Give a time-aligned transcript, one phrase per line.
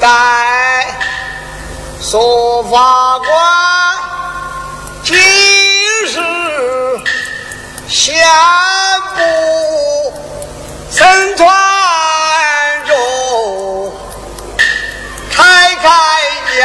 [0.00, 0.86] 代
[2.00, 3.28] 说法官，
[5.04, 6.16] 今日
[7.86, 8.16] 宣
[9.14, 10.12] 布
[10.90, 11.46] 神团
[12.86, 13.92] 中
[15.30, 15.88] 开开
[16.58, 16.60] 家，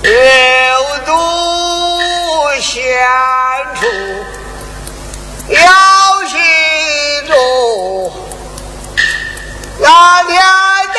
[0.00, 0.10] 六
[1.04, 1.12] 度
[2.58, 2.98] 献
[3.74, 3.86] 出
[5.52, 5.60] 要
[6.26, 6.38] 心
[7.28, 8.12] 中，
[9.78, 10.34] 那天
[10.94, 10.98] 的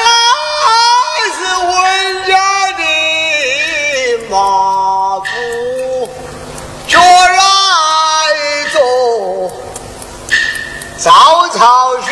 [11.08, 12.12] 早草学，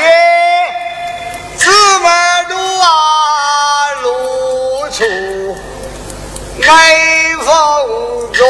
[1.58, 1.70] 姊
[2.00, 2.08] 妹
[2.48, 5.04] 都啊露出
[6.56, 6.66] 眉
[7.44, 7.52] 峰
[8.32, 8.48] 中。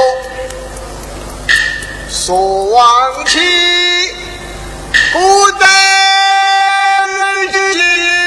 [2.07, 3.39] 说往起，
[5.11, 5.66] 古代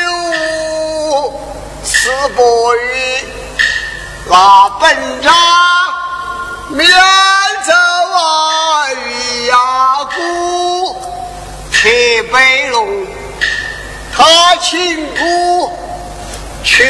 [0.02, 1.32] 有
[1.84, 3.28] 四伯语，
[4.26, 5.32] 那本章
[6.70, 6.84] 面
[12.28, 13.06] 铁背龙，
[14.14, 15.72] 他亲故
[16.62, 16.84] 去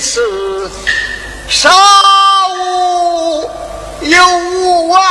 [0.00, 0.68] 世，
[1.48, 1.70] 杀
[2.58, 3.48] 无
[4.00, 5.02] 有五万。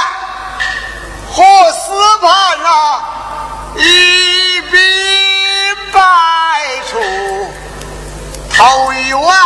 [1.34, 1.90] 何死
[2.20, 2.32] 盘
[2.66, 3.04] 啊，
[3.78, 4.78] 一笔
[5.94, 6.02] 百
[6.90, 7.00] 出，
[8.53, 9.38] 头一碗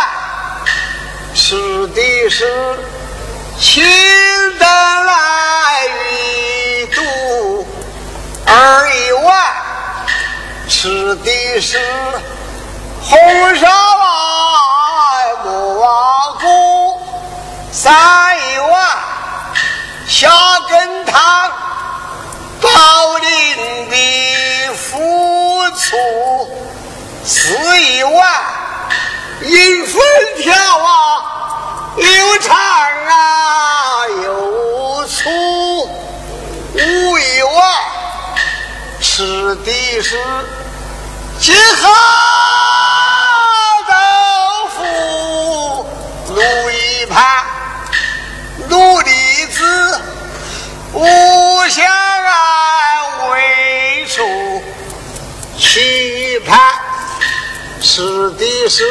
[1.35, 2.79] 吃的是
[3.59, 3.83] 青
[11.25, 11.79] 的是
[13.01, 13.17] 红
[13.55, 15.87] 烧来木蛙
[16.39, 17.01] 骨，
[17.71, 18.97] 三一碗
[20.07, 20.29] 下
[20.69, 21.51] 羹汤。
[22.61, 22.69] 宝
[23.17, 24.99] 林的付
[25.71, 25.97] 出
[27.23, 28.43] 四一碗
[29.41, 30.01] 银粉
[30.41, 30.87] 条啊，
[31.97, 35.29] 又长啊又粗，
[36.73, 37.75] 五一碗
[39.01, 40.17] 吃的是
[41.45, 41.87] 结合
[43.87, 43.93] 豆
[44.69, 45.85] 腐，
[46.33, 47.45] 卤一盘
[48.67, 50.01] 卤栗子。
[50.93, 51.05] 五
[51.69, 54.23] 香啊，为出
[55.55, 56.59] 棋盘，
[57.79, 58.01] 吃
[58.31, 58.83] 的是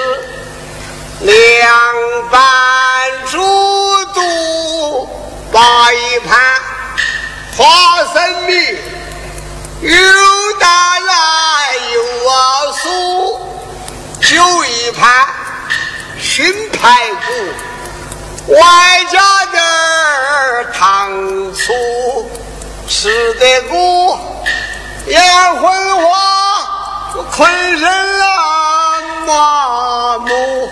[1.22, 1.36] 凉
[2.30, 2.40] 拌
[3.32, 3.36] 猪
[4.14, 5.08] 肚，
[5.50, 6.38] 八一盘
[7.56, 7.64] 花
[8.14, 8.78] 生米，
[9.84, 9.92] 又
[10.58, 11.12] 大来
[11.92, 12.00] 又
[12.30, 12.32] 啊
[12.72, 13.38] 酥，
[14.22, 15.26] 酒一盘
[16.18, 21.12] 熏排骨，外加点儿糖
[21.52, 22.30] 醋，
[22.88, 24.18] 吃得过
[25.06, 25.20] 眼
[25.56, 26.02] 昏花，
[27.30, 30.70] 困身啊麻木，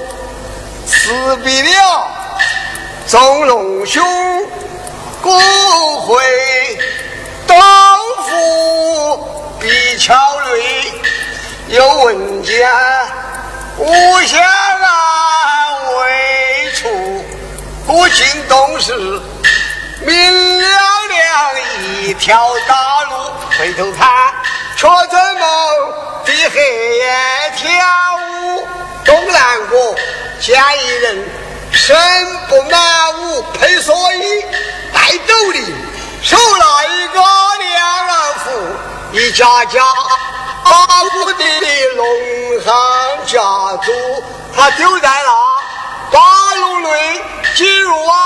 [0.86, 2.08] 死不了
[3.06, 4.02] 总龙兄，
[5.20, 5.38] 骨
[6.00, 6.16] 灰
[7.46, 7.54] 豆
[8.16, 9.28] 腐
[9.60, 10.92] 比桥垒，
[11.68, 12.70] 有文件
[13.78, 17.24] 无暇啊为出。
[17.86, 18.94] 古今东事，
[20.00, 23.32] 明了了一条大路。
[23.58, 24.08] 回头看，
[24.76, 25.44] 却怎么
[26.24, 27.04] 的黑夜
[27.56, 27.68] 跳
[28.18, 28.66] 舞？
[29.04, 29.94] 东南国
[30.40, 31.28] 见一人，
[31.72, 31.96] 身
[32.48, 34.44] 不满五，配蓑衣，
[34.92, 35.74] 戴斗笠，
[36.22, 37.20] 手拿一个
[37.58, 38.14] 两人
[38.44, 38.50] 斧，
[39.12, 39.82] 一家家
[40.64, 41.44] 把我的
[41.96, 42.06] 龙
[42.64, 43.40] 行家
[43.84, 43.92] 族，
[44.54, 45.30] 他丢在了
[46.10, 46.20] 八
[46.54, 47.22] 路内。
[47.54, 48.16] 进入啊，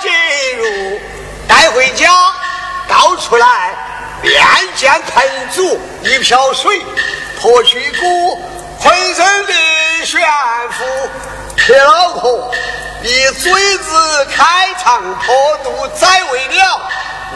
[0.00, 0.10] 进
[0.56, 0.98] 入，
[1.46, 2.10] 带回家，
[2.88, 3.74] 倒出来，
[4.22, 4.42] 面
[4.74, 6.82] 见盆主，一瓢水，
[7.38, 8.40] 脱去骨，
[8.80, 9.52] 浑身的
[10.02, 10.18] 悬
[10.70, 10.84] 浮，
[11.58, 12.50] 铁老婆，
[13.02, 16.80] 一嘴子开肠破肚，再为了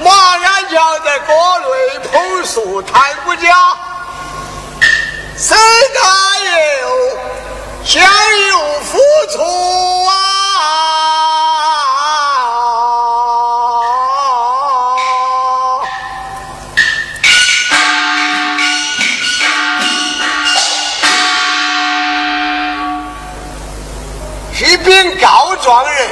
[0.03, 3.77] 马鞍轿在锅内捧熟太不假，
[5.37, 5.57] 生
[5.95, 6.01] 大
[6.81, 7.19] 油，
[7.85, 8.03] 先
[8.51, 8.99] 入虎
[9.31, 9.39] 出
[10.05, 10.11] 啊。
[24.57, 26.09] 一禀告状人，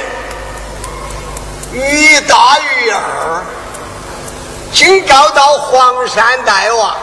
[1.71, 2.72] 于大玉。
[4.73, 6.95] 警告到黄山大王，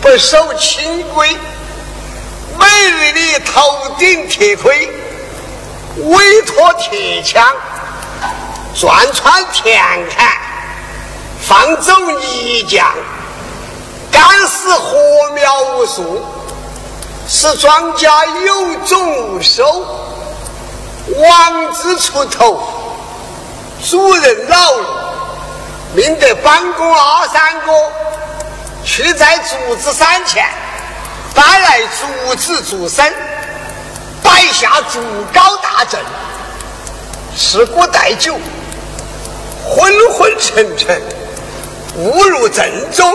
[0.00, 1.36] 不守清规，
[2.56, 3.60] 每日里头
[3.98, 4.88] 顶铁盔，
[5.96, 7.44] 委托铁枪，
[8.76, 10.30] 钻穿田坎，
[11.42, 12.84] 放走泥浆，
[14.12, 16.24] 干死禾苗无数，
[17.28, 18.08] 使庄稼
[18.46, 19.84] 有种无收，
[21.18, 22.62] 王子出头，
[23.84, 24.99] 主人老了，
[25.92, 27.72] 命得帮工二三哥
[28.84, 30.44] 去在竹子山前
[31.34, 33.12] 搬来竹子竹身，
[34.22, 35.00] 摆下竹
[35.32, 36.00] 高大阵，
[37.36, 38.36] 吃果待酒，
[39.68, 41.02] 昏昏沉沉，
[41.96, 43.12] 误入阵中。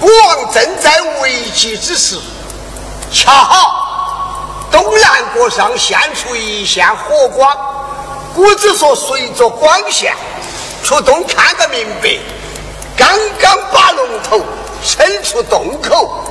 [0.00, 2.16] 国王正在危急之时。
[3.12, 7.56] 恰好东南角上现出一线火光，
[8.34, 10.12] 古子说随着光线
[10.84, 12.18] 出洞看个明白。
[12.96, 13.08] 刚
[13.40, 14.44] 刚把龙头
[14.82, 16.22] 伸出洞口，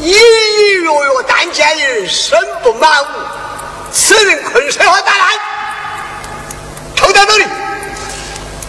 [0.00, 3.06] 隐隐约约但见一人身不满五，
[3.92, 5.28] 此人困身和大难，
[6.96, 7.46] 头戴斗笠，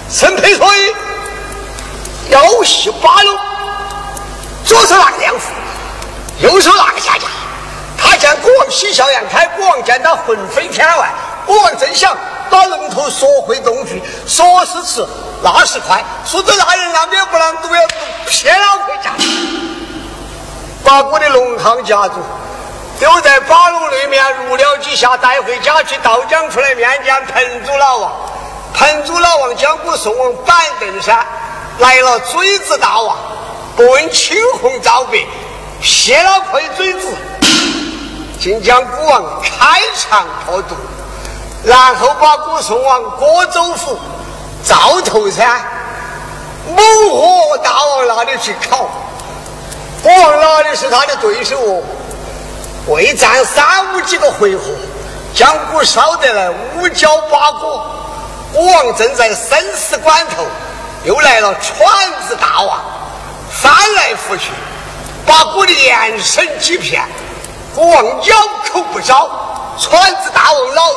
[0.10, 0.96] 身披蓑衣，
[2.30, 3.36] 腰系八龙，
[4.64, 5.50] 左手拿个亮斧，
[6.40, 7.26] 右手拿个下架。
[7.98, 11.10] 他见国王喜笑颜开，国王见他魂飞天外，
[11.48, 12.16] 国王正想
[12.50, 15.06] 把龙头缩回洞去，说是迟，
[15.42, 17.94] 那是快，说着那人那边不能读，要读，
[18.28, 19.12] 偏要回家，
[20.84, 22.16] 把我的龙行夹住，
[23.00, 28.12] 丢在八龙里面，入了几下，带回家去倒将出来面见彭祖老王。
[28.74, 31.26] 彭祖老王将我送往板凳山，
[31.80, 33.18] 来了嘴子大王，
[33.76, 35.20] 不问青红皂白，
[35.82, 37.08] 谢了亏嘴子。
[38.38, 40.76] 竟将古王开肠破肚，
[41.66, 43.98] 然后把古送往郭州府
[44.64, 45.60] 赵头山
[46.68, 46.78] 猛
[47.12, 48.88] 火大王那里去烤。
[50.04, 51.84] 国王哪里是他的对手哦？
[52.88, 54.64] 未战三五几个回合，
[55.34, 57.84] 将古烧得来五焦八果。
[58.54, 60.46] 国王正在生死关头，
[61.04, 61.76] 又来了犬
[62.28, 62.80] 子大王，
[63.50, 64.52] 翻来覆去，
[65.26, 67.04] 把古的眼神几片。
[67.74, 68.36] 国王咬
[68.72, 69.30] 口不招，
[69.80, 70.94] 船子大王老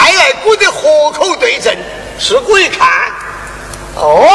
[0.00, 1.76] 带来古的河口对阵，
[2.18, 2.88] 是古一看，
[3.96, 4.26] 哦，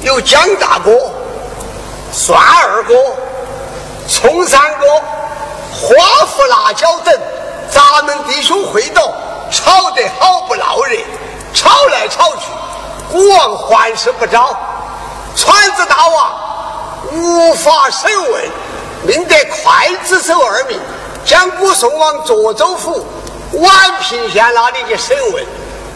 [0.00, 1.10] 有姜大哥、
[2.12, 2.94] 蒜二哥、
[4.08, 4.86] 葱三哥、
[5.72, 7.12] 花胡辣椒等，
[7.68, 9.12] 咱们弟兄会斗，
[9.50, 10.96] 吵得好不闹热，
[11.52, 12.42] 吵来吵去，
[13.10, 14.56] 国王还是不招，
[15.34, 16.32] 川子大王
[17.10, 18.44] 无法审问。
[19.02, 20.78] 命得刽子手二名，
[21.24, 23.04] 将古送往涿州府
[23.54, 25.44] 宛平县那里去审问。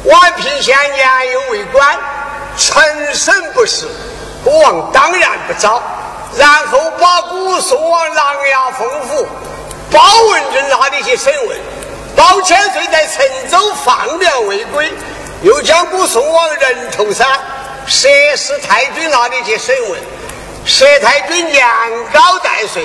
[0.06, 1.98] 宛平县年幼为官，
[2.56, 3.86] 陈审不实，
[4.42, 5.82] 国王当然不招。
[6.36, 9.26] 然后把古送往琅琊封府
[9.92, 10.00] 包
[10.32, 11.56] 文正那里去审问。
[12.16, 14.92] 包千岁在陈州放粮未归，
[15.42, 17.26] 又将古送往人头山
[17.88, 20.00] 佘氏太君那里去审问。
[20.66, 21.66] 佘太君年
[22.12, 22.84] 高带岁，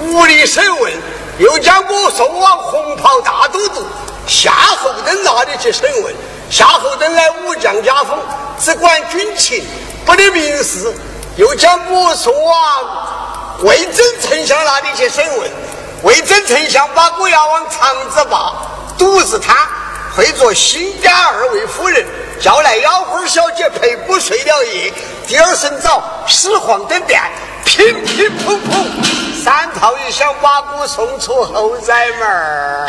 [0.00, 0.92] 无力审问，
[1.38, 3.82] 又将我送往红袍大都督
[4.26, 6.14] 夏侯惇那里去审问。
[6.50, 8.18] 夏侯惇乃武将家风，
[8.58, 9.64] 只管军情，
[10.04, 10.94] 不得民事，
[11.36, 12.54] 又将我送往
[13.60, 15.50] 魏征丞相那里去审问。
[16.02, 18.52] 魏征丞相把我押往长子坝
[18.98, 19.56] 赌子滩，
[20.14, 22.06] 会做新家二位夫人。
[22.40, 24.92] 叫来妖花小姐陪我睡了夜，
[25.26, 27.22] 第二声早始皇登殿，
[27.64, 28.84] 乒乒乓乓，
[29.42, 32.86] 三炮一响，把我送出后宅门儿。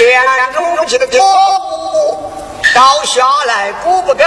[0.00, 0.18] 天
[0.54, 2.32] 中去的跳舞，
[2.74, 4.26] 倒下来不不敢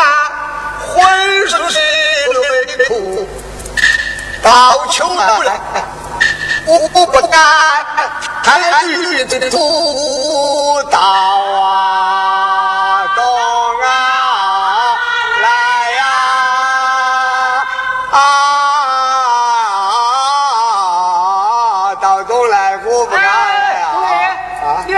[0.93, 1.03] 浑
[1.49, 3.27] 身是泪哭，
[4.43, 5.63] 到秋来
[6.67, 7.33] 我不敢
[8.43, 12.62] 看雨的土到啊。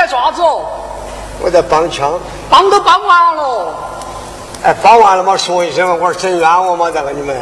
[0.07, 0.65] 啥子哦？
[1.41, 2.19] 我在帮腔，
[2.50, 3.75] 帮都帮完了。
[4.63, 7.39] 哎，帮完了嘛，说一声嘛，我说真冤枉嘛，这个你们。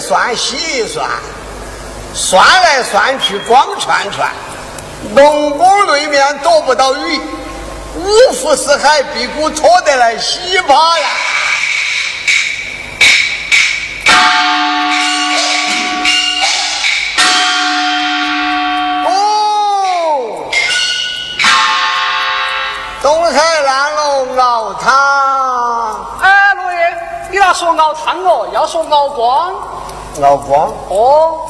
[0.00, 1.08] 算西一算，
[2.14, 4.30] 算来算去光串串，
[5.14, 7.20] 龙宫对面躲不到雨，
[7.96, 11.10] 五湖四海屁股拖得来稀巴烂。
[19.06, 20.50] 哦，
[23.00, 26.06] 东海南龙熬汤。
[26.20, 26.78] 哎，罗爷，
[27.30, 29.54] 你那说熬汤哦，要说熬光。
[30.22, 30.68] 熬光？
[30.88, 31.40] 哦，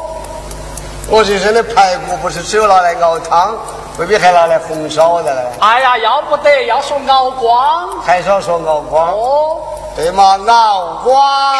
[1.13, 3.55] 我这身的排骨不是只有拿来熬汤，
[3.99, 5.43] 未必还拿来红烧的嘞。
[5.61, 8.01] 哎呀，要不得，要说熬光。
[8.01, 9.13] 还是要说熬光？
[9.13, 9.59] 哦，
[9.95, 11.55] 对嘛，熬光。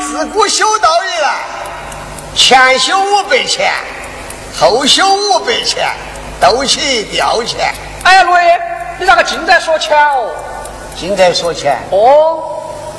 [0.00, 1.34] 自古修道以来，
[2.34, 3.70] 前修五百钱，
[4.58, 5.86] 后修五百钱，
[6.40, 7.74] 都起吊钱。
[8.04, 8.58] 哎呀，罗爷，
[8.98, 10.30] 你咋个净在说钱哦？
[10.96, 11.78] 净在说钱？
[11.90, 12.42] 哦，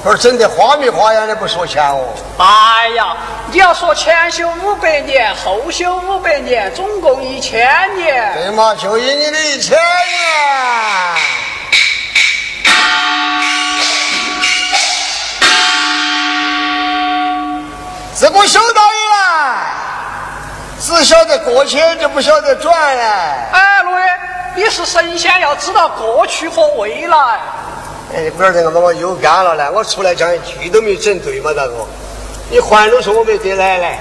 [0.04, 2.08] 不是整得花米花样的不说钱哦？
[2.38, 3.18] 哎呀，
[3.52, 8.34] 你要说前修五百年，后修五百年，总共一千年。
[8.36, 9.82] 对嘛，就以你的一千年。
[18.14, 19.66] 自古修道以来，
[20.80, 23.04] 只晓得过去，就不晓得转嘞。
[23.52, 24.06] 哎，罗爷，
[24.56, 27.18] 你是神仙，要知道过去和未来。
[28.16, 31.74] 哎，不晓得我把我又干了呢，我出来讲一句都没整对嘛，大哥。
[32.50, 34.00] 你还都说我没得奶奶，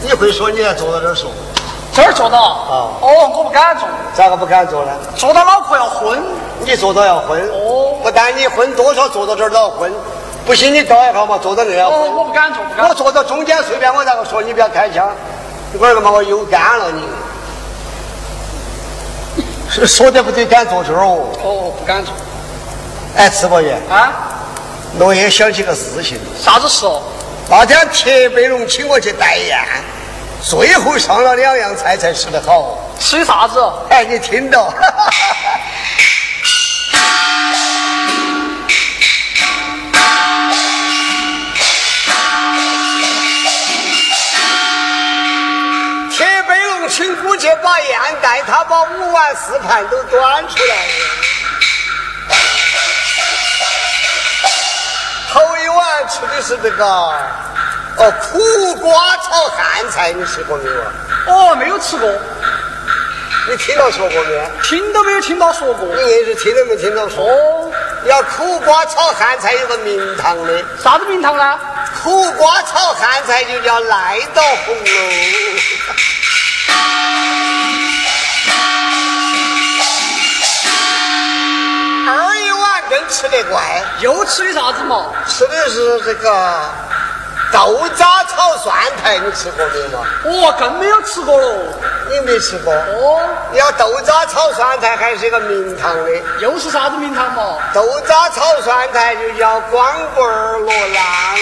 [0.00, 1.28] 你会说你还坐到这儿说，
[1.92, 2.38] 这儿坐到？
[2.38, 4.92] 啊哦，我不敢坐，咋个不敢坐呢？
[5.16, 6.22] 坐到脑壳要昏。
[6.64, 7.40] 你坐到要昏。
[7.48, 9.92] 哦不但你昏，多少坐到这儿都要昏。
[10.46, 15.10] 不信你搞一下嘛，坐到那要哦，我不敢坐，不敢我坐到中间随便我咋个说，你不要开枪。
[15.74, 17.02] 一会儿个嘛，我又干了你。
[19.68, 21.26] 说说的不对，敢坐这儿哦。
[21.42, 22.14] 哦，不敢坐。
[23.16, 24.12] 哎，吃伯爷，啊？
[24.98, 26.18] 我也想起个事情。
[26.42, 27.02] 啥子事哦？
[27.48, 29.58] 那天铁北龙请我去带宴，
[30.42, 32.78] 最后上了两样菜才吃得好。
[32.98, 33.60] 吃啥子？
[33.90, 34.72] 哎，你听到？
[46.10, 51.39] 铁北龙请姑去把宴带，他把五碗四盘都端出来了。
[55.32, 60.92] 头一碗吃的是这个哦苦瓜炒汉菜，你吃过没有啊？
[61.28, 62.10] 哦，没有吃过，
[63.48, 64.42] 你听到说过没有？
[64.64, 65.86] 听都没有听到说过。
[65.94, 67.24] 你硬是听都没听到说。
[67.24, 67.70] 哦，
[68.06, 71.60] 要苦瓜炒汉菜有个名堂的，啥子名堂呢？
[72.02, 76.09] 苦瓜炒汉菜就叫赖到红喽。
[84.00, 85.06] 又吃的啥子嘛？
[85.26, 86.60] 吃的是这个
[87.52, 90.06] 豆渣炒蒜苔，你吃过没有嘛？
[90.24, 91.52] 我，更没有吃过喽。
[92.08, 92.72] 你没吃过？
[92.72, 93.20] 哦，
[93.52, 97.58] 要豆渣炒蒜苔还是一个名堂的，又是啥子名堂嘛？
[97.74, 101.40] 豆渣炒蒜苔就叫光棍儿罗兰喽。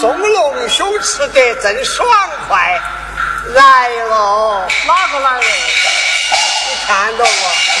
[0.00, 2.08] 钟龙兄吃得真爽
[2.48, 2.80] 快，
[3.52, 5.42] 来了，哪个来了？
[5.42, 7.79] 你看到我？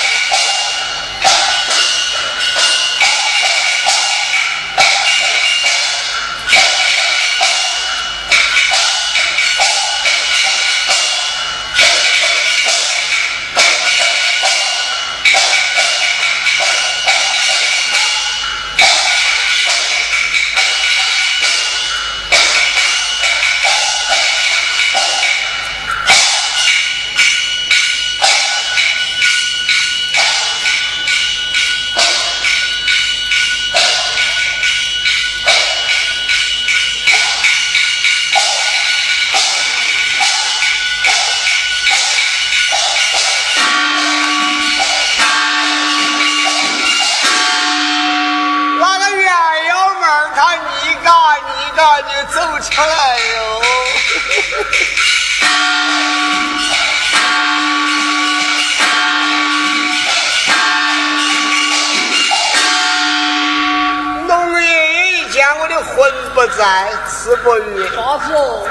[65.82, 68.66] 魂不在，词不语，啥子哦？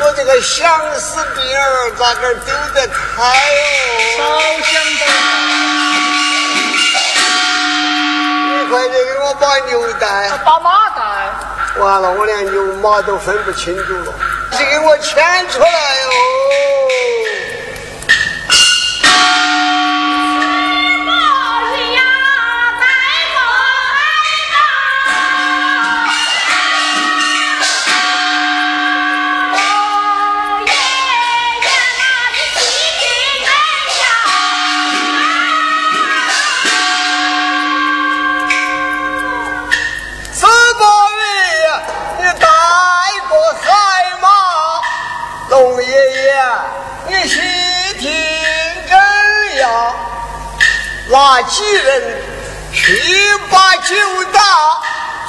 [0.00, 3.34] 我这个想死病儿咋个丢得开
[4.16, 4.40] 少哦？
[4.62, 5.02] 想的。
[8.56, 10.30] 你快点给我把牛带。
[10.44, 11.00] 把马带。
[11.78, 14.12] 完了，我连牛马都分不清楚了。
[14.52, 16.08] 你给我牵出来哟。
[45.54, 46.34] 龙爷爷，
[47.06, 47.38] 你细
[48.00, 48.10] 听
[48.90, 49.94] 真呀！
[51.08, 52.22] 那几人
[52.72, 53.94] 去把酒
[54.32, 54.40] 打，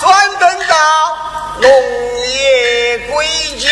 [0.02, 0.76] 专等到
[1.62, 1.72] 龙
[2.32, 3.28] 爷归
[3.60, 3.70] 家。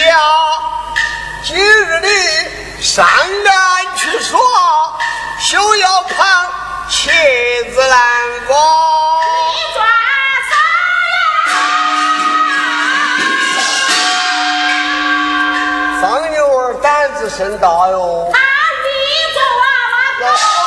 [1.43, 4.39] 今日你上岸去耍，
[5.39, 6.23] 休要碰
[6.87, 7.09] 茄
[7.73, 8.55] 子南瓜。
[9.25, 10.12] 你。
[16.83, 18.29] 胆子甚大哟。
[20.35, 20.62] 后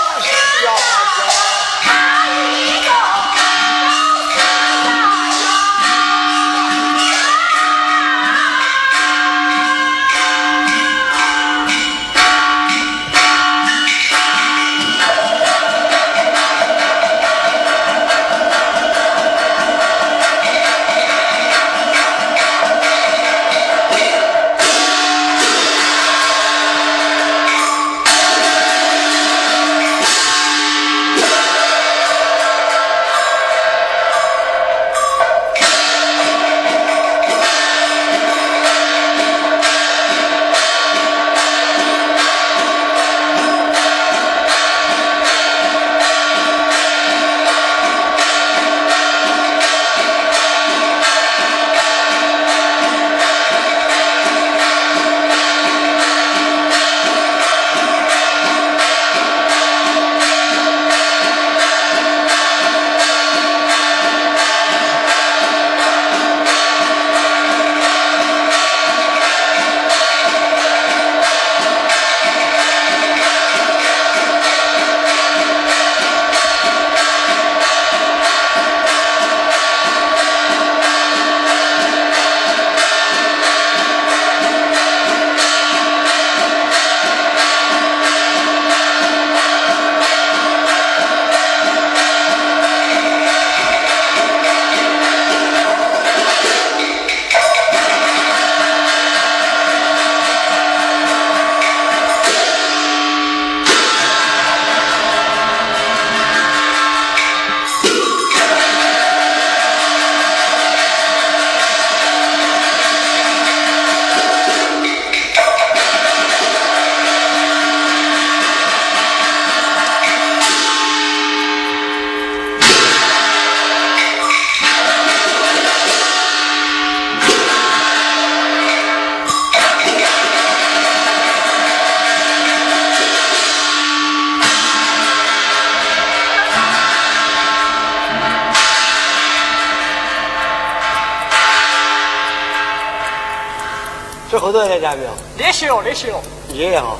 [144.56, 145.10] 头来见没有？
[145.36, 146.20] 练习哦，练习哦。
[146.52, 146.96] 也哈，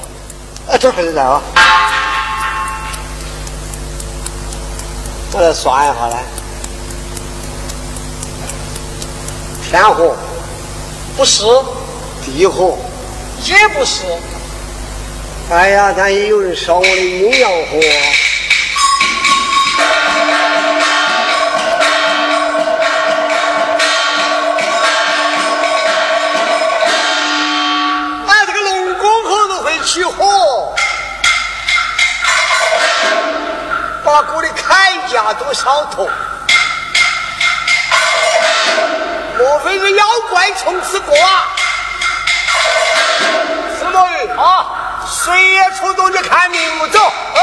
[0.69, 1.43] 啊，这还在啊？
[5.33, 6.25] 我来算一下来。
[9.69, 10.17] 天河
[11.17, 11.45] 不是，
[12.25, 12.77] 地河
[13.45, 14.05] 也不是。
[15.51, 17.81] 哎呀，但也有人烧我的阴阳河。
[29.87, 30.75] 起火，
[34.05, 36.11] 把我的铠甲都烧脱。
[39.39, 41.47] 莫非是妖怪从此过啊？
[43.79, 44.67] 司马懿啊，
[45.09, 46.99] 谁也出动去看明目，走。
[47.07, 47.41] 啊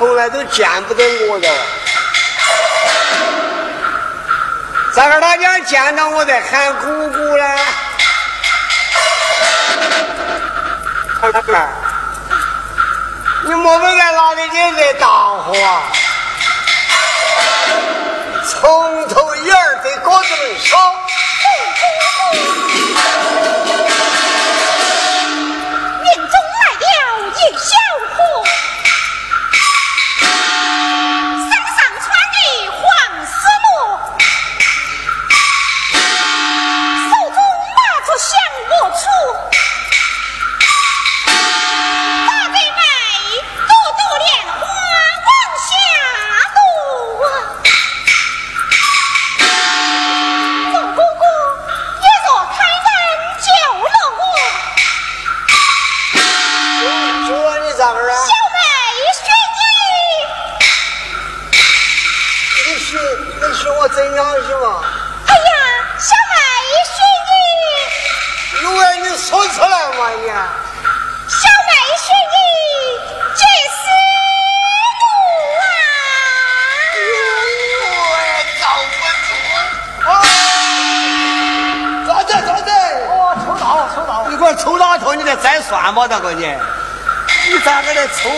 [0.00, 1.48] 从来都见不得我的。
[4.94, 7.44] 咋个他娘见到我在喊姑姑呢？
[13.42, 15.82] 你莫非在哪里你在打呼啊？
[18.48, 19.19] 从头
[85.14, 86.46] 你在摘算吗大哥你？
[87.48, 88.28] 你咋个来抽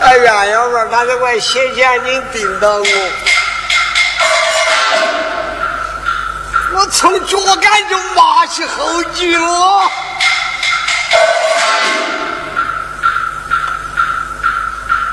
[0.00, 2.84] 哎呀幺妹把这块谢谢您盯到我。
[6.74, 9.90] 我从脚杆就麻起后了。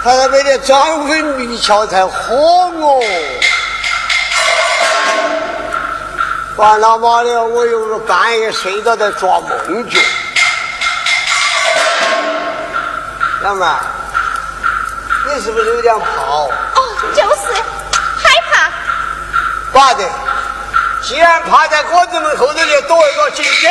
[0.03, 3.03] 他那边的张飞迷窍才喝我。
[6.57, 9.99] 完他妈的，我有个半夜睡着在抓梦觉。
[13.41, 13.79] 老妹儿，
[15.27, 16.05] 你是不是有点怕？
[16.05, 16.49] 哦，
[17.13, 17.53] 就是
[18.17, 18.71] 害怕。
[19.73, 20.03] 爸的，
[21.01, 23.67] 既然趴在果子门后头就躲一个进去。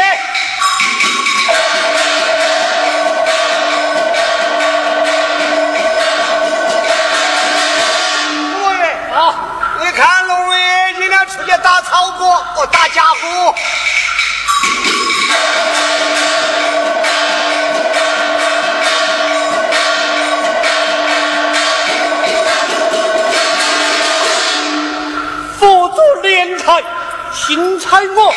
[27.46, 28.34] 轻财我，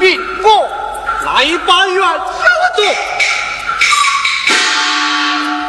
[0.00, 0.68] 命我
[1.24, 2.18] 来八元要
[2.76, 2.84] 夺，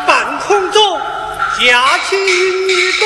[0.07, 0.99] 半空中
[1.59, 3.05] 架起云朵。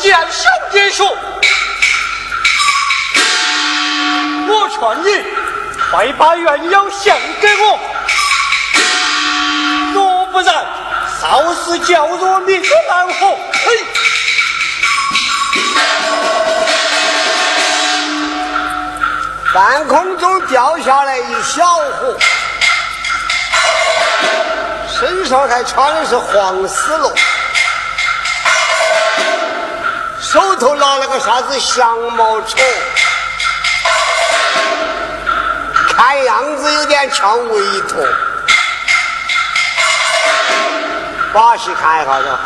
[0.00, 1.06] 见小姐说
[4.48, 5.08] ：“我劝你
[5.90, 7.97] 快把鸳鸯献给我，若
[10.38, 10.54] 不然，
[11.20, 13.26] 少时叫弱你可难活。”
[13.58, 13.84] 嘿，
[19.52, 22.16] 半空中掉下来一小伙，
[25.00, 27.12] 身上还穿的是黄丝罗。
[30.20, 32.56] 手头拿了个啥子降毛杵，
[35.96, 37.98] 看样子有点像韦陀。
[41.32, 42.38] 把戏看一下子。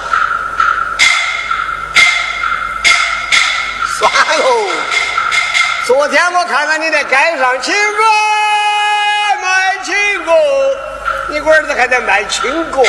[3.99, 4.69] 算喽，
[5.87, 8.03] 昨天我看到你在街上请歌
[9.41, 10.35] 卖青果，
[11.29, 12.85] 你龟儿子还在卖青果。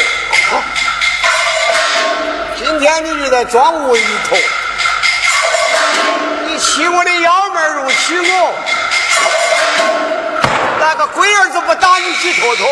[2.57, 4.37] 今天你就在装韦陀。
[6.59, 8.53] 欺我的幺妹儿，入娶我，
[10.79, 12.67] 哪个龟儿子不打你几坨坨？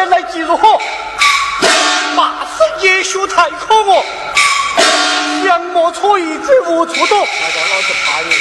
[0.00, 0.78] 我人家来记如何？
[2.16, 4.02] 八十夜宿太可恶，
[5.44, 7.18] 杨莫错一嘴无处躲。
[7.18, 8.32] 大家老子怕你。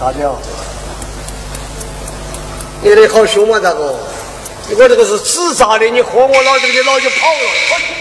[0.00, 0.34] 啥的？
[2.82, 3.94] 你的好凶嘛，大哥！
[4.70, 7.99] 我这个是纸扎的，你喝我老子，你老就跑了。